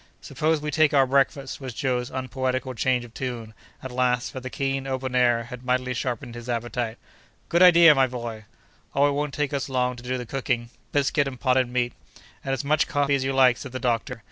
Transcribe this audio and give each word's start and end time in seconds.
"Suppose 0.19 0.61
we 0.61 0.71
take 0.71 0.95
our 0.95 1.05
breakfast?" 1.05 1.61
was 1.61 1.75
Joe's 1.75 2.09
unpoetical 2.09 2.73
change 2.73 3.05
of 3.05 3.13
tune, 3.13 3.53
at 3.83 3.91
last, 3.91 4.31
for 4.31 4.39
the 4.39 4.49
keen, 4.49 4.87
open 4.87 5.13
air 5.13 5.43
had 5.43 5.63
mightily 5.63 5.93
sharpened 5.93 6.33
his 6.33 6.49
appetite. 6.49 6.97
"Good 7.49 7.61
idea, 7.61 7.93
my 7.93 8.07
boy!" 8.07 8.45
"Oh! 8.95 9.07
it 9.07 9.11
won't 9.11 9.31
take 9.35 9.53
us 9.53 9.69
long 9.69 9.95
to 9.97 10.03
do 10.03 10.17
the 10.17 10.25
cooking—biscuit 10.25 11.27
and 11.27 11.39
potted 11.39 11.69
meat?" 11.69 11.93
"And 12.43 12.51
as 12.51 12.65
much 12.65 12.87
coffee 12.87 13.13
as 13.13 13.23
you 13.23 13.33
like," 13.33 13.57
said 13.57 13.73
the 13.73 13.79
doctor. 13.79 14.19